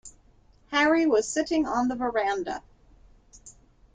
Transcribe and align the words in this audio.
Harry 0.71 1.05
was 1.05 1.27
sitting 1.27 1.67
on 1.67 1.87
the 1.87 1.93
verandah. 1.95 2.63